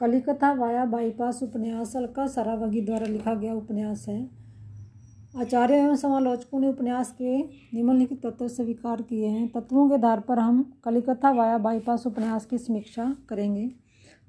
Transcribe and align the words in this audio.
कलिकथा 0.00 0.52
via 0.52 0.84
bypass 0.84 1.42
उपन्यास 1.42 1.96
अलका 1.96 2.26
सरावगी 2.26 2.80
द्वारा 2.80 3.06
लिखा 3.06 3.34
गया 3.34 3.54
उपन्यास 3.54 4.04
है। 4.08 4.28
आचार्य 5.38 5.74
एवं 5.74 5.96
समालोचकों 5.96 6.60
ने 6.60 6.68
उपन्यास 6.68 7.10
के 7.12 7.36
निम्नलिखित 7.74 8.20
तत्व 8.26 8.48
स्वीकार 8.48 9.02
किए 9.02 9.26
हैं। 9.26 9.48
तत्वों 9.48 9.88
के 9.88 9.94
आधार 9.94 10.20
पर 10.20 10.38
हम 10.38 10.62
कलिकथा 10.84 11.30
वाया 11.30 11.58
बाईपास 11.58 12.06
उपन्यास 12.06 12.46
की 12.46 12.58
समीक्षा 12.58 13.16
करेंगे। 13.28 13.70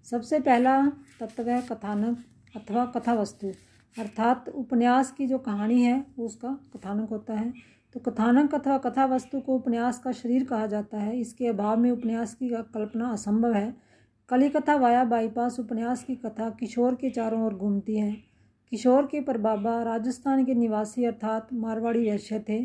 सबसे 0.05 0.39
पहला 0.39 0.82
तत्व 1.20 1.50
है 1.50 1.61
कथानक 1.61 2.18
अथवा 2.55 2.86
कथा 2.86 3.13
वस्तु 3.13 3.47
अर्थात 3.95 4.49
उपन्यास 4.49 5.11
की 5.11 5.27
जो 5.27 5.38
कहानी 5.38 5.81
है 5.81 6.05
उसका 6.20 6.57
कथानक 6.75 7.09
होता 7.09 7.34
है। 7.34 7.52
तो 7.95 7.99
कथानक 7.99 8.55
अथवा 8.55 8.77
कथा 8.77 9.05
वस्तु 9.05 9.39
को 9.39 9.55
उपन्यास 9.55 9.99
का 9.99 10.11
शरीर 10.11 10.43
कहा 10.43 10.65
जाता 10.65 10.97
है। 10.97 11.20
इसके 11.20 11.47
अभाव 11.47 11.77
में 11.77 11.91
उपन्यास 11.91 12.34
की 12.34 12.49
कल्पना 12.49 13.09
असंभव 13.09 13.54
है। 13.54 13.86
कलिकथा 14.30 14.75
वाया 14.75 15.04
बाईपास 15.04 15.60
उपन्यास 15.60 16.04
की 16.04 16.16
कथा 16.16 16.50
किशोर 16.50 16.96
के 16.96 17.10
चारों 17.10 17.46
ओर 17.46 17.54
घूमती 17.54 17.97
है। 17.97 18.11
किशोर 18.71 19.06
के 19.06 19.21
परबाबा 19.21 19.82
राजस्थान 19.84 20.43
के 20.46 20.54
निवासी 20.54 21.06
अर्थात 21.06 21.54
मारवाड़ी 21.54 22.10
वैश्य 22.10 22.39
थे। 22.50 22.60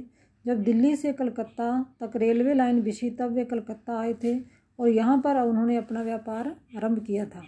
जब 0.45 0.63
दिल्ली 0.63 0.97
से 0.97 1.13
कलकत्ता 1.13 1.69
तक 2.01 2.17
रेलवे 2.17 2.55
लाइन 2.55 2.83
बिछी, 2.83 3.11
तब 3.11 3.33
वे 3.33 3.45
कलकत्ता 3.45 3.99
आए 3.99 4.15
थे 4.15 4.39
और 4.79 4.89
यहाँ 4.89 5.19
पर 5.19 5.41
उन्होंने 5.41 5.77
अपना 5.77 6.03
व्यापार 6.03 6.49
आरंभ 6.77 6.99
किया 6.99 7.25
था। 7.25 7.43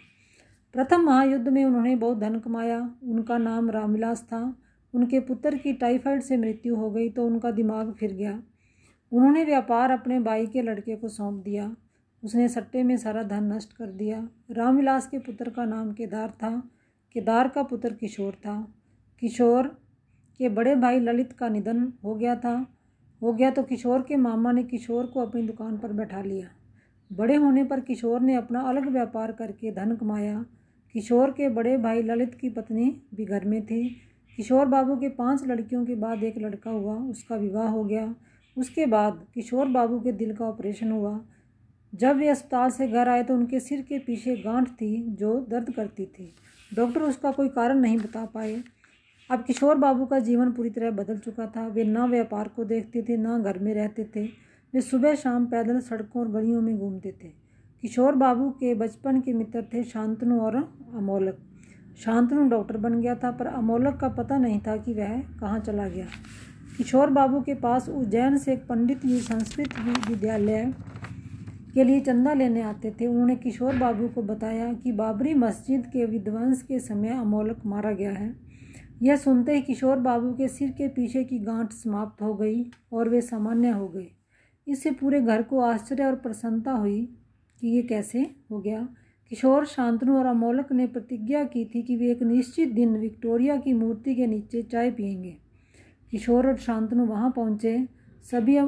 प्रथम 0.75 1.01
महायुद्ध 1.01 1.49
में 1.49 1.65
उन्होंने 1.65 1.97
बहुत 1.97 2.19
धन 2.19 2.39
कमाया। 2.39 2.79
उनका 3.05 3.39
नाम 3.39 3.71
रामविलास 3.71 4.23
था। 4.23 4.57
उनके 4.95 5.21
पुत्र 5.21 5.57
की 5.57 5.73
टाइफाइड 5.73 6.23
से 6.23 6.37
मृत्यु 6.37 6.77
हो 6.77 6.91
गई 6.91 7.09
तो 7.09 7.27
उनका 7.27 7.51
दिमाग 7.51 7.93
फिर 7.93 8.13
गया। 8.13 8.43
उन्होंने 9.13 9.45
व्यापार 9.45 9.91
अपने 9.91 10.21
भाई 10.21 10.47
के 10.47 10.63
लड़के 10.63 10.97
को 10.97 11.09
सौंप 11.09 11.43
दिया। 11.45 11.75
उसने 12.25 12.49
सट्टे 12.49 12.83
में 12.83 12.97
सारा 12.97 13.23
धन 13.23 13.53
नष्ट 13.53 13.73
कर 13.73 13.87
दिया। 13.87 14.29
रामविलास 14.51 15.07
के 15.07 15.19
पुत्र 15.19 15.51
का 15.51 15.65
नाम 15.65 15.93
केदार 15.93 16.31
था। 16.31 16.71
केदार 17.13 17.49
का 17.49 17.63
पुत्र 17.63 17.93
किशोर 17.93 18.33
था। 18.33 18.75
किशोर 19.21 19.67
के 20.39 20.49
बड़े 20.49 20.75
भाई 20.75 21.01
ललित 21.01 21.33
का 21.33 21.49
निधन 21.49 21.93
हो 22.05 22.15
गया 22.15 22.37
था। 22.37 22.67
हो 23.23 23.33
गया 23.33 23.51
तो 23.51 23.63
किशोर 23.63 24.03
के 24.03 24.17
मामा 24.17 24.53
ने 24.53 24.63
किशोर 24.63 25.07
को 25.07 25.21
अपनी 25.21 25.43
दुकान 25.43 25.79
पर 25.79 25.93
बैठा 25.93 26.23
लिया। 26.23 26.47
बड़े 27.13 27.37
होने 27.37 27.65
पर 27.65 27.81
किशोर 27.81 28.21
ने 28.21 28.35
अपना 28.35 28.61
अलग 28.61 28.89
व्यापार 28.89 29.33
करके 29.33 29.73
धन 29.73 29.97
कमाया। 29.97 30.45
किशोर 30.93 31.31
के 31.31 31.49
बड़े 31.49 31.77
भाई 31.79 32.03
ललित 32.03 32.35
की 32.35 32.49
पत्नी 32.49 33.03
भी 33.15 33.25
घर 33.25 33.45
में 33.45 33.67
थी। 33.67 33.97
किशोर 34.37 34.67
बाबू 34.67 34.97
के 34.97 35.09
पाँच 35.09 35.47
लड़कियों 35.47 35.85
के 35.87 35.95
बाद 35.95 36.23
एक 36.23 36.39
लड़का 36.39 36.71
हुआ, 36.71 36.95
उसका 36.95 37.37
विवाह 37.37 37.69
हो 37.69 37.85
गया। 37.85 38.15
उसके 38.57 38.87
बाद 38.87 39.27
किशोर 39.35 39.69
बाबू 39.69 40.01
के 40.01 40.13
दिल 40.13 40.35
का 40.37 40.45
ऑपरेशन 40.45 40.91
हुआ। 40.93 41.25
जब 41.95 42.17
वे 42.17 42.29
अस्पताल 42.29 42.71
से 42.71 42.89
घर 42.89 43.09
आए 43.09 43.23
तो 43.23 43.35
उनके 43.35 43.61
सिर 43.61 43.81
के 43.81 43.99
पीछे 43.99 44.37
गांठ 44.37 44.69
थी 44.71 44.97
जो 45.11 45.35
दर्द 45.51 45.71
करती 45.71 46.07
थी। 46.07 46.33
डॉक्टर 46.73 47.03
उसका 47.03 47.31
कोई 47.31 47.49
कारण 47.49 47.79
नहीं 47.79 47.99
बता 47.99 48.25
पाए। 48.25 48.63
अब 49.31 49.45
किशोर 49.45 49.77
बाबू 49.77 50.07
का 50.07 50.19
जीवन 50.19 50.51
पूरी 50.53 50.71
तरह 50.71 50.91
बदल 50.91 51.19
चुका 51.19 51.47
था। 51.47 51.67
वे 51.67 51.85
ना 51.85 52.05
व्यापार 52.07 52.49
को 52.49 52.65
देखते 52.65 53.03
थे, 53.03 53.17
ना 53.17 53.39
घर 53.39 53.59
में 53.59 53.73
रहते 53.75 54.05
थे। 54.17 54.25
वे 54.75 54.81
सुबह 54.81 55.15
शाम 55.15 55.47
पैदल 55.47 55.81
सड़कों 55.81 56.23
और 56.23 56.31
गलियों 56.31 56.61
में 56.63 56.79
घूमते 56.79 57.13
थे। 57.23 57.29
किशोर 57.83 58.15
बाबू 58.15 58.51
के 58.51 58.75
बचपन 58.75 59.21
के 59.21 59.33
मित्र 59.33 59.63
थे 59.73 59.83
शांतनु 59.85 60.41
और 60.41 60.57
अमोलक। 60.57 61.39
शांतनु 62.05 62.49
डॉक्टर 62.49 62.77
बन 62.77 63.01
गया 63.01 63.15
था, 63.15 63.31
पर 63.31 63.47
अमोलक 63.47 63.97
का 63.97 64.09
पता 64.09 64.39
नहीं 64.39 64.61
था 64.61 64.77
कि 64.77 64.95
वह 64.95 65.21
कहाँ 65.41 65.59
चला 65.59 65.89
गया। 65.89 66.07
किशोर 66.77 67.11
बाबू 67.11 67.41
के 67.41 67.55
पास 67.55 67.89
उज्जैन 67.89 68.39
से 68.39 68.53
एक 68.53 68.67
पंडित 68.67 69.07
जी 69.07 69.21
संस्कृत 69.21 69.75
विद्यालय 70.09 70.73
के 71.75 71.85
लिए 71.85 72.01
चंदा 72.01 72.35
लेने 72.35 72.63
आते 72.63 72.91
थे। 72.91 73.07
उन्होंने 73.07 73.37
किशोर 73.37 73.77
बाबू 73.77 74.09
को 74.09 74.23
बताया 74.23 74.73
कि 74.73 74.93
बाबरी 74.93 75.35
मस्जिद 75.35 75.87
के 75.87 76.05
विध्वंस 76.05 76.63
के 76.63 76.79
समय 76.79 77.09
अमोलक 77.09 77.67
मारा 77.67 77.93
गया 77.93 78.13
है। 78.13 78.35
यह 79.03 79.17
सुनते 79.17 79.55
ही 79.55 79.63
किशोर 79.63 79.97
बाबू 79.97 80.33
के 80.33 80.49
सिर 80.49 80.71
के 80.71 80.89
पीछे 80.89 81.25
की 81.25 81.39
गांठ 81.39 81.73
समाप्त 81.73 82.23
हो 82.23 82.35
गई 82.35 82.71
और 82.93 83.09
वे 83.09 83.21
सामान्य 83.21 83.69
हो 83.69 83.89
गए। 83.89 84.07
इससे 84.67 84.91
पूरे 84.91 85.21
घर 85.21 85.43
को 85.43 85.61
आश्चर्य 85.61 86.05
और 86.05 86.15
प्रसन्नता 86.15 86.73
हुई 86.73 87.19
कि 87.61 87.69
ये 87.69 87.83
कैसे 87.83 88.21
हो 88.51 88.61
गया। 88.61 88.89
किशोर 89.31 89.67
शांतनु 89.67 90.17
और 90.17 90.27
अमोलक 90.27 90.73
ने 90.73 90.87
प्रतिज्ञा 90.87 91.45
की 91.45 91.65
थी 91.65 91.83
कि 91.83 91.97
वे 91.97 92.11
एक 92.11 92.23
निश्चित 92.23 92.73
दिन 92.73 92.97
विक्टोरिया 92.97 93.57
की 93.57 93.73
मूर्ति 93.73 94.15
के 94.15 94.27
नीचे 94.27 94.63
चाय 94.63 94.91
पियेंगे। 94.91 95.37
किशोर 96.11 96.47
और 96.47 96.57
शांतनु 96.57 97.07
वहाँ 97.07 97.31
पहुँचे। 97.31 97.89
सभी 98.31 98.61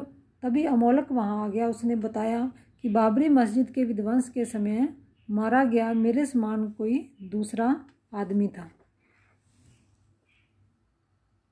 तभी 0.42 0.64
अमोलक 0.64 1.12
वहाँ 1.12 1.44
आ 1.44 1.48
गया। 1.48 1.68
उसने 1.68 1.96
बताया 1.96 2.52
कि 2.82 2.88
बाबरी 2.88 3.28
मस्जिद 3.28 3.70
के 3.70 3.84
विध्वंस 3.84 4.28
के 4.28 4.44
समय 4.44 4.88
मारा 5.30 5.64
गया, 5.64 5.92
मेरे 5.92 6.26
समान 6.26 6.68
कोई 6.68 7.16
दूसरा 7.22 7.84
आदमी 8.14 8.48
था। 8.48 8.70